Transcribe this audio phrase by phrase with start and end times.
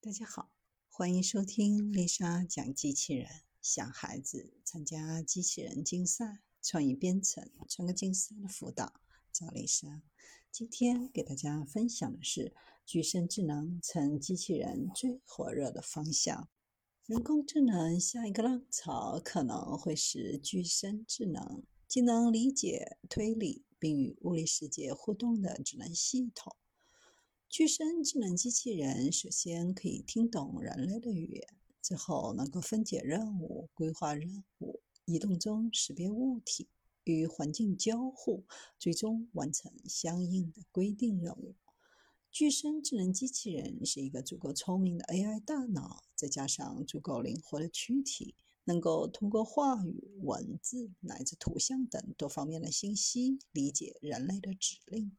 [0.00, 0.52] 大家好，
[0.88, 3.28] 欢迎收听丽莎讲机器人。
[3.60, 8.92] 想孩子参加机器人竞赛、创意编程、创客竞赛的辅导，
[9.32, 10.00] 找丽莎。
[10.52, 12.54] 今天给大家分享的是，
[12.86, 16.48] 具身智能成机器人最火热的方向。
[17.06, 26.54] 人工智能下一个浪潮可能会是具身智能，既能理解、推理并与物理世界互动的智能系统。
[27.48, 31.48] 具身智能机器人首先可以听懂人类的语言，
[31.80, 36.68] 之后能够分解任务、规划任务、移动中识别物体、
[37.04, 38.44] 与环境交互，
[38.78, 41.54] 最终完成相应的规定任务。
[42.30, 48.34] 具身智能机器人是一个足够聪明的 AI 大脑，再加上足够灵活的躯体。
[48.68, 55.16] 能够通过话语、文字乃至图像等多方面的信息理解人类的指令，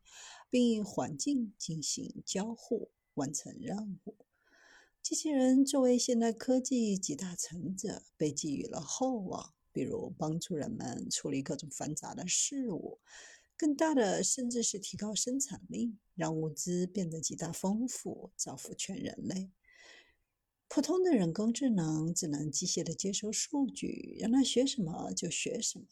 [0.51, 4.15] 并与环境进行交互，完成任务。
[5.01, 12.99] 机器人作为现代科技集大成者，被寄予了厚望，比如帮助人们处理各种繁杂的事物。
[13.57, 19.49] 更大的，甚至是提高生产力，让物资变得极大丰富，造福全人类。
[20.69, 25.85] 普通的人工智能只能机械的接收数据，让它学什么就学什么；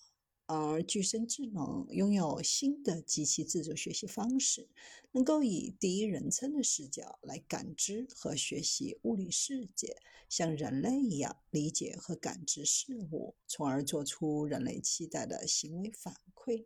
[0.45, 4.69] 而具身智能拥有新的机器自主学习方式，
[5.13, 9.97] 能够以第一人称的视角来感知和学习物理世界，
[10.29, 16.65] 像人类一样理解和感知事物，从而做出人类期待的行为反馈。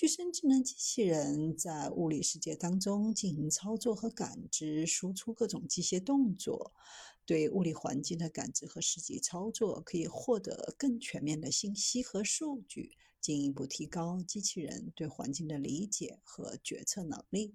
[0.00, 6.72] 具身智能机器人在物理世界当中进行操作和感知，输出各种机械动作。
[7.26, 17.54] 对物理环境的感知和实际操作，可以获得更全面的信息和数据，进一步提高机器人对环境的理解和决策能力。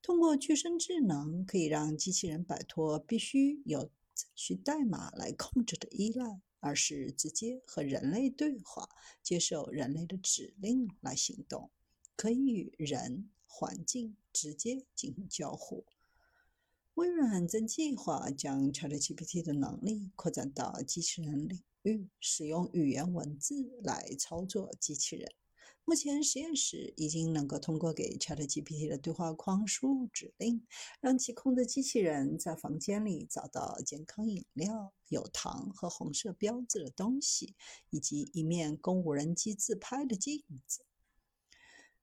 [0.00, 8.88] 通过具身智能，可以让机器人摆脱必须有程序代码来控制的依赖，而是直接和人类对话，
[9.22, 11.70] 接受人类的指令来行动，
[12.16, 15.86] 可以与人、环境直接进行交互。
[16.94, 25.32] 微软正计划将 ChatGPT 的能力扩展到机器人领域，使用语言文字来操作机器人。
[25.88, 30.66] 目前，实验室已经能够通过给 ChatGPT 的对话框输入指令，
[31.00, 37.54] 让其控制机器人在房间里找到健康饮料、有糖和红色标志的东西，
[37.90, 40.84] 以及一面供无人机自拍的镜子。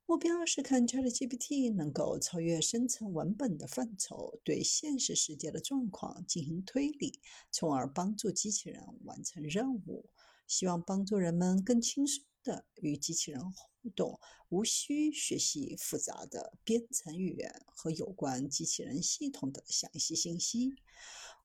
[0.06, 7.20] 目标是看 ChatGPT 能够超越生成文本的范畴，对现实世界的状况进行推理，
[7.52, 10.06] 从而帮助机器人完成任务。
[10.46, 20.76] 希望帮助人们更轻松的与机器人互动，无需学习复杂的编程语言和有关机器人系统的详细信息。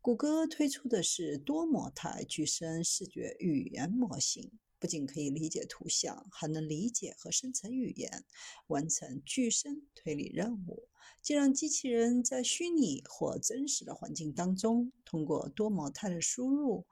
[0.01, 4.59] 谷歌推出的是多模态具身视觉语言模型。
[4.81, 8.25] 不仅可以理解图像，还能理解和生成语言，
[8.69, 10.89] 完成具身推理任务，
[11.21, 16.87] 既让机器人在虚拟或真实的环境当中，通过多模态的输入，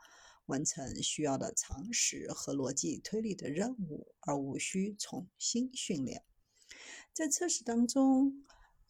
[0.47, 6.25] 完成需要的常识和逻辑推理的任务，而无需重新训练。
[7.13, 8.45] 在测试当中，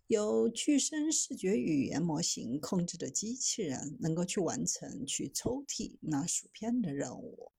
[0.07, 7.53] 由具身视觉语言模型控制的机器人，能够去完成去抽屉拿薯片的任务。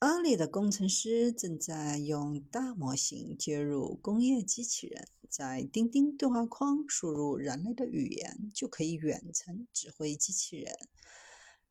[0.00, 10.72] 阿里的工程师正在用大模型接入工业机器人，在钉钉对话框输入人类的语言，就可以远程指挥机器人。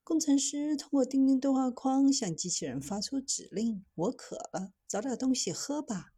[0.07, 6.13] 工程师通过钉钉对话框向机器人发出指令：“我渴了，找点东西喝吧。”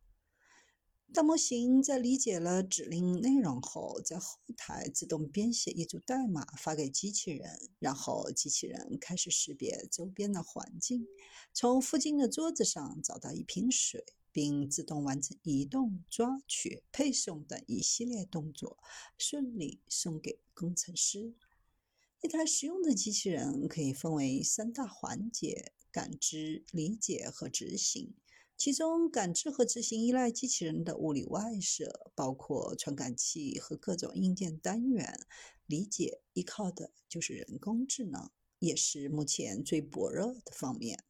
[1.12, 11.08] 大模型在理解了指令内容后，在后台自动编写一组代码发给机器人，然后机器人开始识别周边的环境，
[11.52, 18.78] 从附近的桌子上找到一瓶水，并自动完成移动、抓取、配送等一系列动作，
[19.18, 21.34] 顺利送给工程师。
[22.22, 28.14] 一台实用的机器人可以分为三大环节：感知、理解和执行。
[28.58, 35.14] 其中，感知和执行依赖机器人的物理外设，包括传感器和各种硬件单元；
[35.66, 38.30] 理解依靠的就是人工智能，
[38.60, 41.06] 也是目前最薄弱的方面。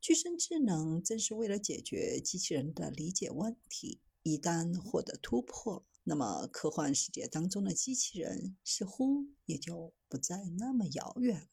[0.00, 4.00] 具身智能正是为了解决机器人的理解问题。
[4.22, 11.51] 一旦获得突破，那么科幻世界当中的机器人似乎也就不再那么遥远。